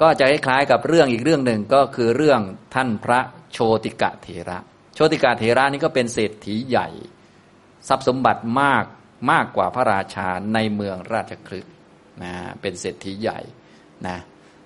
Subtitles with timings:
[0.00, 2.40] ก็จะคล้ายๆกับเรื่องอีกเรื่องหนึ่งก็คือเรื่อง
[2.74, 3.20] ท่านพระ
[3.52, 4.58] โชติกะเถระ
[4.94, 6.88] โชติกะเถระนี่ก็เป็นเศรษฐีใหญ่
[7.88, 8.84] ทรัพย์สมบัติมาก
[9.30, 11.66] มากกว่าพระราชาในเมืองราชคลึก
[12.22, 13.40] นะเป็นเศรษฐีใหญ่
[14.06, 14.18] นะ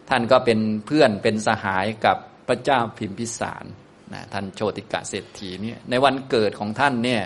[0.08, 2.16] ท่านก็เป็นเพื่อนเป็นสหายกับ
[2.48, 3.64] พระเจ้าพิมพิสาร
[4.12, 7.22] นะท่านโชติกะเศรษฐีเนี่ยในวันเกิดของท่านเนี่ย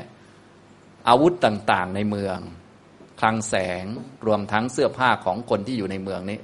[1.09, 2.39] อาวุธต่างๆในเมือง
[3.21, 3.84] คลังแสง
[4.27, 6.39] รวมทั้งเสื้อผ้าของคนที่อยู่ในเมืองนี้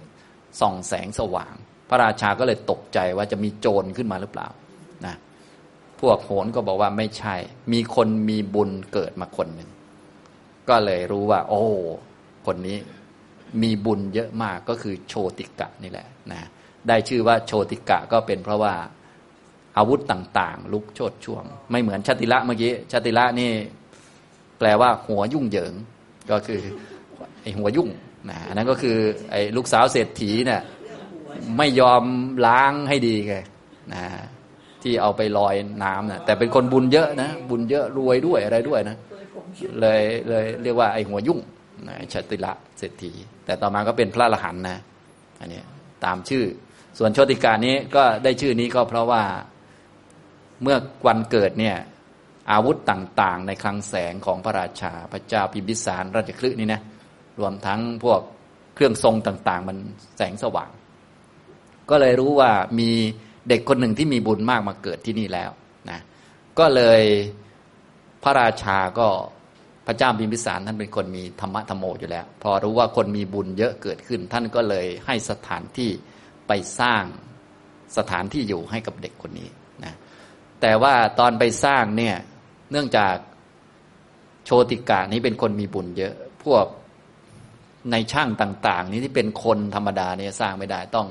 [0.60, 1.54] ส่องแสงสว่าง
[1.88, 4.48] พระราชาก็เลยตกใจว่าจะมีโจรขึ้นมาหรือเปล่า
[5.06, 5.16] นะ
[6.00, 7.34] พวกโหนก็บอกว่าไม่ใช่
[7.72, 9.70] มีคนมีบุญเกิดมาคนหนึ่ง
[10.68, 11.62] ก็เลยรู้ว่า โอ้
[12.46, 12.78] คนนี้
[13.62, 16.48] มีบุญเยอะมากก็คือโชติกะนี่แหละนะ
[16.88, 18.74] ได้ชื่อว่าโชติกะก็เป็นเพราะว่า
[19.76, 23.50] อาวุธต่าง ๆ ลุกโชดช่วง ไม่เหมือนชาติละเมื่อกี้ชาติละนี่
[24.58, 25.72] แปลว่า หัวยุ่งเหยิง
[26.30, 26.60] ก็คือ
[27.42, 27.88] ไอหัวยุ่ง
[28.30, 28.96] นะอันนั้นก็คือ
[29.30, 30.60] ไอ้ลูกสาวเศรษฐีเนี่ย
[31.58, 32.02] ไม่ยอม
[32.46, 33.36] ล้างให้ดีไง
[33.94, 34.04] นะ
[34.82, 35.54] ที่เอาไปลอย
[35.84, 38.96] น้ำนะแต่เป็นคนบุญเยอะนะ บุญเยอะรวยด้วยอะไรด้วยนะ
[39.80, 41.40] เลยเลยเรียกว่าไอ้หัวยุ่ง
[41.88, 43.12] นะชติละเศรษฐี
[43.44, 44.78] แต่ต่อมาก็เป็นพระอรหันต์นะ
[45.40, 45.60] อันนี้
[46.04, 46.44] ตามชื่อ
[46.98, 49.22] ส่วนโชติการนี้ก็ได้ชื่อนี้ก็เพราะว่า
[50.62, 50.76] เมื่อ
[51.06, 51.76] วันเกิดเนี่ย
[52.52, 56.80] อาวุธต่างๆ ในคลังแสงของพระราชาพระเจ้าพิมพิสารราชคลึนี่นะ
[57.40, 58.20] รวมทั้งพวก
[58.74, 59.76] เครื่องทรงต่าง ๆ มัน
[60.16, 60.70] แสงสว่าง
[61.90, 62.90] ก็เลยรู้ว่ามี
[63.48, 65.50] เด็กคนหนึ่งที่มีบุญมากมาเกิดที่นี่แล้ว
[65.90, 66.00] นะ
[66.58, 67.02] ก็เลย
[68.22, 69.08] พระราชาก็
[69.86, 75.90] พระเจ้าพิมพิสารท่านเป็นคนมีธรรมะธรรมโมอยู่แล้ว พอรู้ว่าคนมีบุญเยอะเกิดขึ้น ท่านก็เลยให้สถานที่
[76.48, 77.04] ไปสร้าง
[77.96, 79.48] สถานที่อยู่ให้กับเด็กคนนี้
[79.84, 79.94] นะ
[80.60, 82.16] แต่ว่าตอนไปสร้างเนี่ย
[82.70, 83.14] เนื่องจาก
[84.44, 86.14] โชติกานี้เป็นคนมีบุญเยอะ
[86.44, 86.64] พวก
[87.92, 91.08] ในช่างต่าง ๆ นี้ที่เป็นคนธรรมดาเนี่ยสร้างไม่ได้ต้อง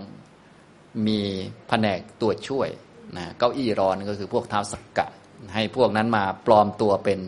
[1.08, 1.20] มี
[1.68, 2.70] แผนกตัวช่วย
[3.18, 5.08] นะเก้าอี้รอนก็คือพวกเท้าสักกะ
[5.54, 7.20] ให้พวกนั้นมาปลอมตัวเป็น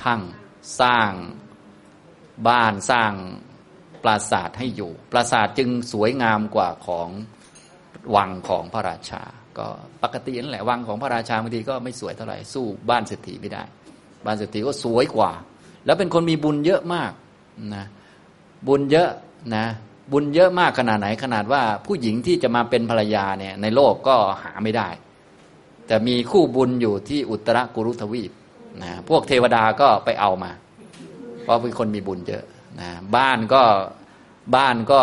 [0.00, 0.20] ช่าง
[0.80, 1.12] สร้าง
[2.48, 3.12] บ้านสร้าง
[4.04, 7.08] ปราสาทให้อยู่ ปราสาทจึงสวยงามกว่าของ
[8.16, 9.22] วังของพระราชา
[9.58, 9.66] ก็
[10.02, 13.62] ปกตินั่นแหละวังของพระราชาบางทีก็ไม่สวยเท่าไหร่สู้บ้านเศรษฐีไม่ได้
[14.26, 15.32] บ้านเศรษฐีก็สวยกว่า
[15.86, 17.12] แล้วเป็นคนมีบุญเยอะมาก
[17.76, 17.86] นะ
[18.68, 19.10] บุญเยอะ
[19.56, 19.66] นะ
[20.12, 24.88] บุญเยอะมากขนาดไหนขนาดว่าผู้หญิงที่จะมาเป็นภรรยาเนี่ยในโลกก็หาไม่ได้
[25.86, 28.32] แต่มีคู่บุญอยู่ที่อุตรกุรุทวีป
[28.82, 30.52] นะพวกเทวดาก็ไปเอามา
[31.42, 32.44] เพราะเป็นคนมีบุญเยอะ
[32.80, 33.62] นะบ้านก็
[34.56, 35.00] บ้านก็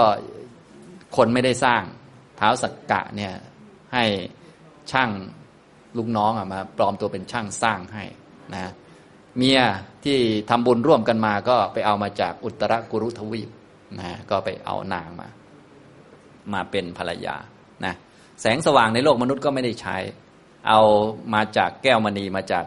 [1.18, 1.84] คนไม่ได้สร้าง
[2.38, 3.34] เท้าสักกะเนี่ย
[3.94, 4.06] ให้
[4.92, 5.10] ช่าง
[5.98, 8.04] ลุงน้องอมาปลอมตัวเป็นช่างสร้างให้
[8.54, 8.72] นะ
[9.38, 9.60] เมีย
[10.06, 10.18] ที่
[10.50, 13.50] ทำบุญร่วมกันมาก็ไปเอามาจากอุตรกุรุทวีป
[14.00, 15.28] นะก็ไปเอานางมา
[16.54, 17.36] มาเป็นภรรยา
[17.86, 17.94] นะ
[18.42, 19.98] แสงสว่างในโลกมนุษย์ก็ไม่ได้ใช้
[20.68, 20.82] เอา
[21.34, 22.66] มาจากแก้วมณีมาจาก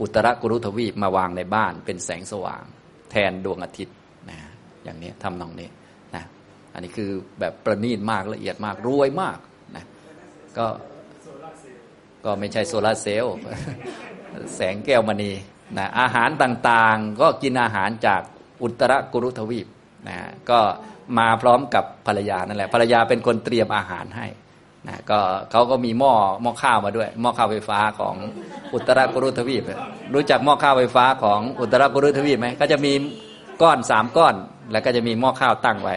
[0.00, 2.62] อุตรกุรุทวีปมาวางในบ้าน เป็นแสงสว่าง
[3.10, 3.96] แทนดวงอาทิตย์
[4.30, 4.38] นะ
[4.84, 5.68] อย่างนี้ทำนองนี้
[6.14, 6.24] นะ
[6.72, 9.38] อันนี้คือแบบประณีตมากละเอียดมากรวยมาก
[9.76, 9.84] นะ
[10.58, 10.66] ก็
[12.24, 13.36] ก็ไม่ใช่โซลาเซลล์
[14.56, 15.32] แสงแก้วมณี
[15.78, 18.20] นะอาหารต่างๆ ก็กินอาหารจาก
[18.62, 19.66] อุตรกุรุทวีป
[20.08, 20.16] นะ
[20.50, 20.58] ก็
[21.18, 24.26] มาพร้อมกับภรรยานั่นแหละภรรยาเป็นคนเตรียมอาหารให้
[24.88, 25.18] นะก็
[25.50, 28.14] เขาก็มีหม้อหม้อข้าวมาด้วย หม้อข้าวไฟฟ้าของ
[28.74, 29.62] อุตรกุรุทวีป
[30.14, 32.92] รู้จักหม้อข้าวไฟฟ้าของอุตรกุรุทวีปไหมก็จะมี
[33.62, 34.34] ก้อนสามก้อน
[34.72, 35.96] แล้วก็จะมีหม้อข้าวตั้งไว้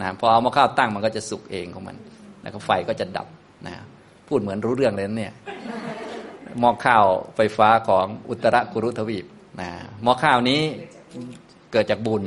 [0.00, 1.96] นะพอเอาหม้อข้าวตั้งมันก็จะสุกเองของมัน
[2.42, 3.26] แล้วก็ไฟก็จะดับ
[3.66, 3.74] นะ
[4.28, 5.32] พูดเหมือนรู้เรื่องเลยเนี่ย
[6.60, 7.04] หม้อข้าว
[7.36, 9.26] ไฟฟ้าของอุตรกุรุทวีป
[9.60, 9.70] นะ
[10.02, 10.62] หม้อข้าวนี้
[11.72, 12.24] เกิดจากบุญ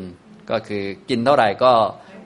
[0.52, 1.74] ก็คือกินเท่าไหร่ก็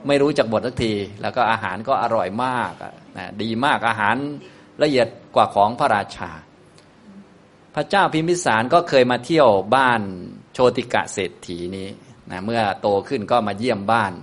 [0.08, 2.74] ไม่รู้จักบทสักที แล้วก็อาหารก็อร่อยมาก
[3.18, 4.16] นะดีมากอาหาร
[4.82, 6.32] ละเอียดกว่าของพระราชา
[7.76, 10.02] พระเจ้าพิมพิสารก็เคยมาเที่ยวบ้าน
[10.54, 11.88] โชติกะเศรษฐีนี้
[12.32, 14.14] นะเมื่อโตขึ้นก็มาเยี่ยมบ้าน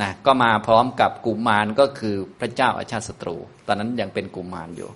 [0.00, 3.36] นะก็มาพร้อมกับกุมารก็คือพระเจ้าอาชาติศัตรู
[3.66, 4.90] ตอนนั้นยังเป็นกุมารอยู่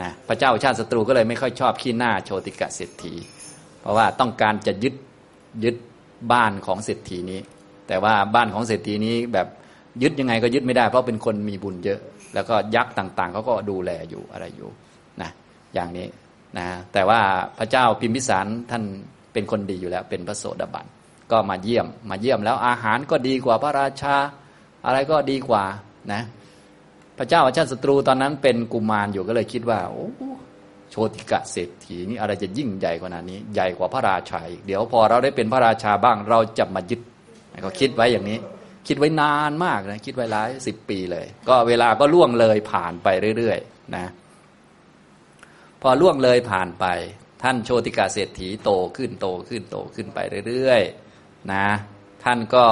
[0.00, 3.14] นะพระเจ้าชาติศัตรูก็เลยไม่ค่อยชอบขี้หน้าโชติกะเศรษฐี
[3.80, 4.94] เพราะว่าต้องการจะยึด
[5.64, 5.76] ยึด
[6.32, 7.40] บ้านของเศรษฐีนี้
[7.88, 9.46] แต่ว่าบ้านของเศรษฐีนี้แบบ
[10.02, 12.00] ยึดยังไงก็ยึดไม่ได้เพราะเป็นคนมีบุญเยอะ
[12.34, 14.68] แล้วก็ยักษ์ต่างๆเขาก็ดูแลอยู่อะไรอยู่
[15.22, 15.30] นะ
[15.74, 16.06] อย่างนี้
[16.58, 17.20] นะแต่ว่า
[17.58, 18.84] พระเจ้าพิมพิสารท่าน
[19.32, 20.86] เป็นคนดีอยู่แล้ว เป็นพระโสดาบัน
[21.30, 24.16] ก็มาเยี่ยมมาเยี่ยมแล้วอาหารก็ดีกว่าพระราชา
[24.86, 25.64] อะไรก็ดีกว่า
[26.12, 26.22] นะ
[27.22, 30.08] พระเจ้าอาชาติศัตรูตอนนั้นเป็นกุมารอยู่ก็เลยคิดว่า โอ้
[30.90, 37.00] โชติกะเศรษฐีนี่อะไรจะยิ่งใหญ่กว่านี้ ใหญ่กว่าพระราชาอีกเดี๋ยวพอเราได้เป็นพระราชาบ้าง เราจะมายึด
[37.64, 38.38] ก็คิดไว้อย่างนี้
[38.88, 43.08] คิดไว้นานมากนะคิดไว้หลายสิบปีเลย ก็เวลาก็ล่วงเลยผ่านไป
[43.38, 44.06] เรื่อยๆนะ
[45.82, 46.86] พอล่วงเลยผ่านไป
[47.42, 50.18] ท่านโชติกาเศรษฐีโตขึ้นโตขึ้นโตขึ้นไป
[50.48, 51.66] เรื่อยๆนะ
[52.24, 52.66] ท่านก็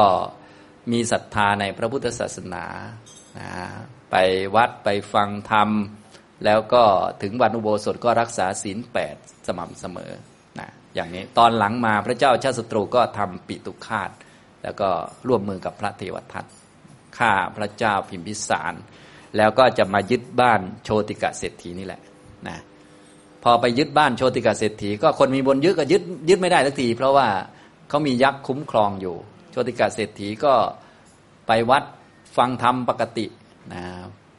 [0.93, 2.65] มีศรัทธาในพระพุทธศาสนา
[3.39, 3.51] นะ
[4.11, 4.17] ไป
[4.57, 5.69] วัดไปฟังธรรม
[6.45, 6.85] แล้วก็
[7.23, 10.13] ถึงวันอุโบสถก็รักษาศีลแปดสม่ำเสมอ
[10.59, 14.11] นะอย่างนี้ตอนหลังมาพระเจ้าชาติศัตรูก็ทำปิตุคาต
[14.63, 14.89] แล้วก็
[15.29, 16.45] ร่วมมือกับพระเทวทัต
[17.19, 18.75] ฆ่าพระเจ้าพิมพิสาร
[19.37, 22.01] แล้วก็จะมายึดบ้านโชติกะเศรษฐีนี่แหละ
[22.49, 22.59] นะ
[23.45, 27.29] พอไปยึดบ้านโชติกะเศรษฐี ก็คนมีบนยึดก็ยึดยึดไม่ได้สักที เพราะว่า
[27.89, 29.17] เขามียักษ์คุ้มครองอยู่
[29.51, 30.55] โชติกะเศรษฐีก็
[31.47, 31.85] ไปวัด
[32.39, 33.27] ฟังธรรมปกติ
[33.73, 33.83] นะ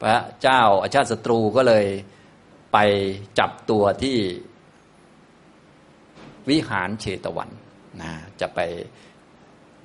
[0.00, 1.86] พระเจ้าอาชาติศัตรูก็เลย
[2.72, 2.78] ไป
[3.38, 4.16] จับตัวที่
[6.50, 7.50] วิหารเชตวัน
[8.02, 8.10] นะ
[8.40, 8.60] จะไป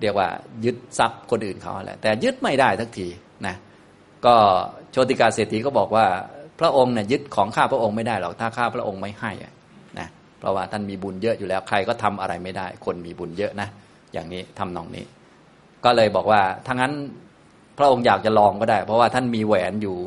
[0.01, 0.27] เรียกว่า
[0.65, 3.07] ยึดทรัพย์คนอื่นเขาแหละแต่ยึดไม่ได้ทักที
[3.47, 3.56] นะ
[4.25, 4.35] ก็
[4.91, 6.06] โชติกาเศรษฐีก็บอกว่า
[6.59, 9.31] พระองค์เนี่ยยึดของข้าพระองค์ไม่ได้หรอกถ้าข้าพระองค์ไม่ให้
[10.00, 10.07] นะ
[10.39, 13.68] เพราะว่าท่านมีบุญเยอะอยู่แล้วใครก็ทำอะไรไม่ได้ คนมีบุญเยอะนะ
[14.13, 15.06] อย่างนี้ทำนองนี้
[15.85, 16.94] ก็เลยบอกว่าถ้างั้น
[17.77, 19.98] พระองค์อยากจะลองก็ได้ เพราะว่าท่านมีแหวนอยู่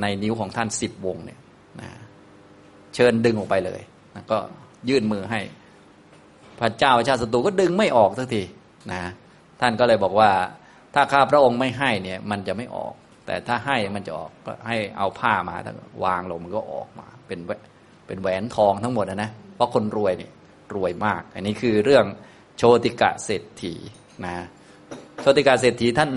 [0.00, 1.38] ในนิ้วของท่านสิบวงเนี่ย
[1.80, 1.90] นะ
[2.94, 3.80] เชิญดึงออกไปเลย
[4.14, 4.38] นะก็
[4.88, 5.40] ยื่นมือให้
[6.60, 8.42] พระเจ้าชาติศัตรูก็ดึงไม่ออกสักที
[8.92, 9.02] นะ
[9.60, 10.30] ท่านก็เลยบอกว่า
[10.94, 12.94] ถ้าข้าพระองค์ไม่ให้เนี่ย มันจะไม่ออก
[13.26, 17.40] แต่ถ้าให้มันจะออกก็ให้เอาผ้ามาถ้าวางลงมันก็ออกมา เป็น
[18.06, 20.32] เป็นแหวนทองทั้งหมดนะนะเพราะคนรวยเนี่ย
[20.74, 22.04] รวยมาก อันนี้คือเรื่อง
[22.56, 23.74] โชติกะเศรษฐี
[24.26, 24.34] นะ
[25.20, 26.10] โชติกะเศรษฐีท่าน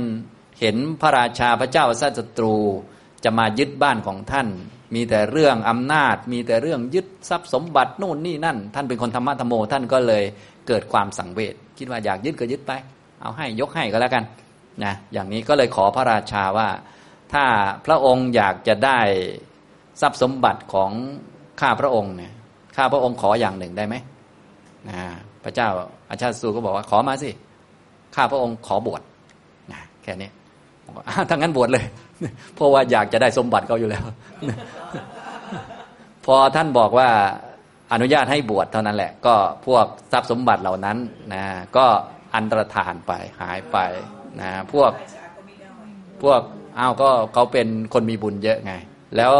[0.60, 2.56] เห็นพระราชาพระเจ้าชาติศัตรู
[3.24, 4.48] จะมายึดบ้านของท่าน
[4.96, 10.24] มีแต่เรื่องอำนาจ มีแต่เรื่องยึดทรัพย์สมบัตินู่นนี่นั่น ท่านเป็นคนธรรมะธรรมโมท่านก็เลย
[10.68, 12.72] เกิดความสังเวชคิดว่าอยากยึดก็ยึดไป
[13.22, 14.24] เอาให้ยกให้ก็แล้วกัน
[14.84, 16.70] นะอย่างนี้ก็เลยขอพระราชาว่า
[17.34, 17.46] ถ้า
[17.86, 19.00] พระองค์อยากจะได้
[20.02, 20.92] ทรัพย์สมบัติของ
[21.62, 22.34] ข้าพระองค์เนี่ย
[22.76, 23.96] ข้าพระองค์ขออย่างหนึ่งได้ไหม
[24.90, 25.00] นะ
[25.44, 25.70] พระเจ้า
[26.10, 27.32] อาชาติสูก็บอกว่าขอมาสิ
[28.16, 29.02] ข้าพระองค์ขอบวช
[29.72, 30.30] นะแค่นี้
[30.95, 31.85] บอกถ้างั้นบวชเลย
[32.56, 34.03] เพราะว่าอยากจะได้สมบัติเขาอยู่แล้ว
[36.25, 37.09] พอท่านบอกว่า
[37.94, 39.35] อนุญาตให้บวชเท่านั้นแหละ ก็
[39.65, 40.97] พวกทรัพย์สมบัติเหล่านั้น
[41.33, 41.44] นะ
[41.77, 41.85] ก็
[42.35, 43.77] อันตรธานไปหายไป
[44.41, 44.91] นะพวก
[46.24, 46.41] พวก
[46.80, 48.74] อ้าวก็เขาเป็นคนมีบุญเยอะไง
[49.18, 49.33] แล้ว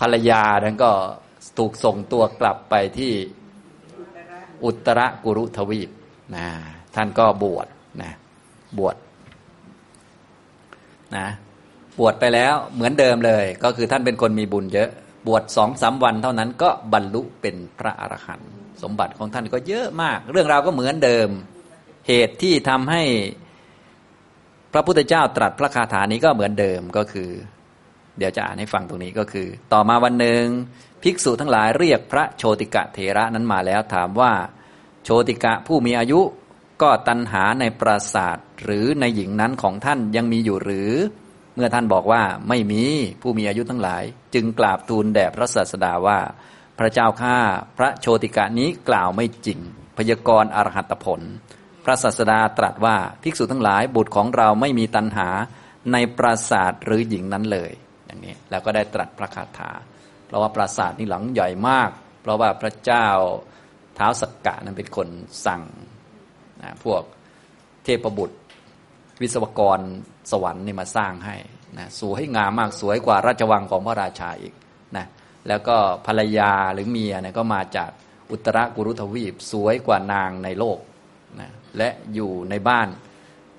[0.00, 0.90] ภรรยานั้นก็
[1.58, 3.12] ถูกส่งตัวกลับไปที่
[4.64, 5.90] อุตรกุรุทวีป
[6.36, 6.46] นะ
[6.94, 7.66] ท่านก็บวช
[8.02, 8.12] นะ
[8.78, 8.96] บวช
[11.16, 11.28] นะ
[11.98, 14.90] บวชไปแล้วเหมือนเดิมเลย ก็คือท่านเป็นคนมีบุญเยอะ
[15.26, 18.50] บวชสองสาวันเท่านั้นก็บรรลุเป็นพระอรหันต์
[18.82, 21.28] สมบัติของท่านก็เยอะมาก เรื่องราวก็เหมือนเดิม
[22.08, 23.02] เหตุที่ทำให้
[24.72, 27.30] พระพุทธเจ้าตรัสพระคาถานี้ก็เหมือนเดิมก็คือ
[28.18, 30.44] เดี๋ยวจะอ่านให้ฟังตรงนี้ก็คือ ต่อมาวันหนึ่ง
[31.02, 34.32] ภิกษุทั้งหลายเรียกพระโชติกะเถระนั้นมาแล้วถามว่า
[35.04, 36.20] โชติกะผู้มีอายุ
[36.82, 40.92] ก็ตันหาในปราศาสตร์หรือในหญิงนั้นของท่านยังมีอยู่หรือ
[41.54, 42.84] เมื่อท่านบอกว่าไม่มี
[43.22, 44.02] ผู้มีอายุทั้งหลาย
[44.34, 46.18] จึงกราบทูลแด่พระศาสดาว่า
[46.78, 47.36] พระเจ้าข้า
[47.78, 49.60] พระโชติกะนี้กล่าวไม่จริง
[49.98, 51.20] พยากรณ์อรหัตผล
[51.84, 55.28] พระศาสดาตรัสว่าภิกษุทั้งหลายบุตรของเราไม่มีตันหา
[55.92, 57.72] ในปราศาสตร์หรือหญิงนั้นเลย
[58.06, 59.70] อย่างนี้แล้วก็ได้ตรัสพระคาถา
[60.26, 61.90] เพราะว่าปราสาทนี่หลังใหญ่มาก
[62.22, 63.08] เพราะว่าพระเจ้า
[63.96, 65.08] เท้าสักกะนั้นเป็นคน
[65.46, 65.62] สั่ง
[66.84, 67.02] พวก
[67.84, 68.36] เทพบุตร
[69.20, 69.80] วิศวกร
[70.30, 71.36] สวรรค์นี่มาสร้างให้
[71.78, 74.54] นะสวยงามมากสวยกว่าราชวังของพระราชาอีก
[74.96, 75.06] นะ
[75.48, 77.90] แล้วก็ภรรยาหรือเมียเนี่ยก็มาจาก
[78.30, 80.78] อุตรกุรุทวีปสวยกว่านางในโลก
[81.40, 82.88] นะและอยู่ในบ้าน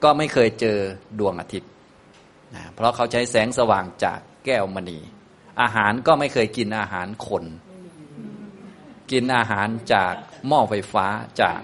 [0.03, 0.79] ก็ไม่เคยเจอ
[1.19, 1.71] ดวงอาทิตย์
[2.55, 4.99] นะเพราะเขาใช้แสงสว่างจากแก้วมณี
[5.61, 7.43] อาหารก็ไม่เคยกินอาหารคน
[9.11, 10.13] กินอาหารจาก
[10.47, 11.05] หม้อไฟฟ้า
[11.41, 11.59] จาก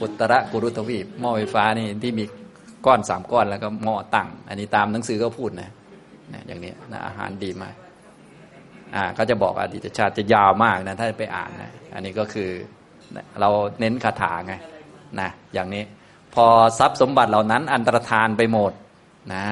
[0.00, 2.24] อุตรกุรุทวีปหม้อไฟฟ้านี่ที่มี
[2.86, 5.70] ก้อนสามก้อนแล้วก็หม้อตั้ง อันนี้ตามหนังสือก็พูดนะ
[6.32, 7.74] นะอย่างนี้นะอาหารดีมาก
[8.94, 12.50] อ่าเขาจะบอกอดีตชาติจะยาวมากนะถ้าไปอ่านนะอันนี้ก็คือ
[13.40, 13.48] เรา
[13.80, 14.54] เน้นคาถาไง
[15.20, 15.82] นะอย่างนี้
[16.34, 16.46] พอ
[16.78, 18.72] ทรัพย์สมบัติเหล่านั้นอันตรธานไปหมด
[19.34, 19.44] นะ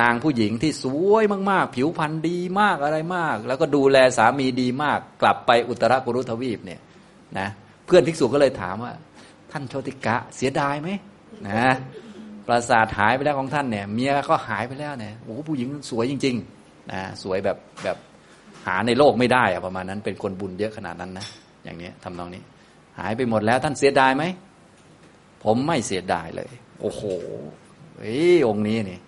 [0.00, 6.80] นางผู้หญิงที่สวยมาก ๆ ผิวพรรณดีมากอะไรมาก แล้วก็ดูแลสามีดีมาก กลับไปอุตรกุรุทวีปเนี่ย
[7.38, 7.48] นะ
[7.86, 8.92] เพื่อนภิกษุก็เลยถามว่า
[9.52, 10.88] ท่านโชติกะเสียดายไหม
[11.46, 11.74] นะ
[12.46, 17.96] ปราสาทหายไปแล้วของท่านเนี่ย เมียก็หายไปแล้วเนี่ยโอ้ผู้หญิงสวยจริงๆนะสวยแบบแบบ
[18.66, 21.26] หาในโลกไม่ได้อะประมาณนั้นเป็นคนบุญเยอะขนาดนั้นนะ
[21.64, 22.42] อย่างนี้ทำนองนี้
[22.98, 24.24] หายไปหมดแล้วท่านเสียดายไหม
[25.44, 26.50] ผมไม่เสียดายเลย
[26.80, 27.02] โอ้โห
[27.98, 28.98] เอ้ยองนี้นี่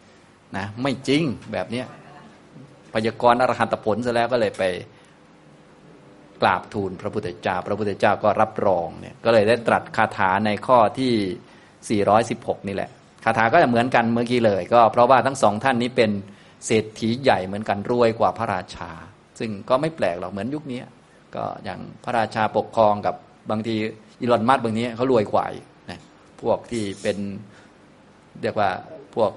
[0.56, 1.86] นะไม่จริงแบบเนี้ย
[2.94, 4.62] พยากรณ์อรหันตผลซะแล้วก็เลยไป
[6.42, 12.90] กราบทูลพระพุทธเจ้า พระพุทธเจ้าก็รับรองเนี่ยก็เลยได้ตรัสคาถาในข้อที่ 416 นี่แหละ
[13.24, 16.10] คาถาก็จะเหมือนกันเมื่อกี้เลย ก็เพราะว่าทั้งสองท่านนี้เป็น
[16.66, 18.90] เศรษฐีใหญ่เหมือนกันรวยกว่าพระราชา
[19.38, 20.82] ซึ่งก็ไม่แปลกหรอกเหมือนยุคนี้
[21.34, 23.14] ก็อย่างพระราชาปกครองกับ
[23.50, 23.76] บางที
[24.20, 25.44] อีลอนมัสบางนี้เขารวยกว่า
[25.90, 26.00] นะ
[26.42, 27.18] พวกที่เป็น
[28.42, 28.68] เรียกว่า
[29.14, 29.30] พวก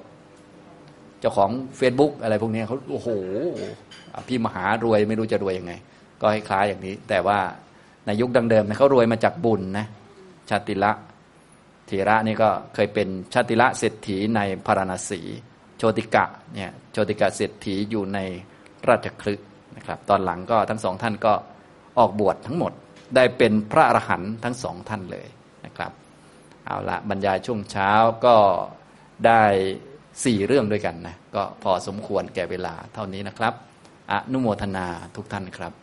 [1.19, 3.09] เจ้าของ Facebook อะไรพวกนี้เขาโอ้โห
[4.27, 5.73] พี่มหารวยไม่รู้จะรวยยังไง
[6.23, 7.39] ก็คล้ายอย่างนี้ แต่ว่า
[8.05, 9.87] ในยุคดังเดิมเขารวยมาจากบุญนะ
[10.49, 10.91] ชาติละ
[11.87, 15.21] เทระนี่ก็เคยเป็นชาติละเศรษฐีในพาราณสี
[15.77, 18.19] โชติกะเนี่ยโชติกะเศรษฐีอยู่ใน
[18.87, 19.33] ราชคลึ
[19.77, 21.33] นะครับ ตอนหลังก็ทั้งสองท่านก็
[21.99, 22.71] ออกบวชทั้งหมด
[23.15, 25.27] ได้เป็นพระอรหันต์ทั้งสองท่านเลย
[25.65, 25.91] นะครับ
[26.65, 27.91] เอาละบรรยายช่วงเช้า
[28.25, 28.35] ก็
[29.25, 29.43] ได้
[30.25, 33.53] สี่เรื่องด้วยกันนะ ก็พอสมควรแก่เวลาเท่านี้นะครับ
[34.11, 35.73] อนุโมทนาทุกท่านครับ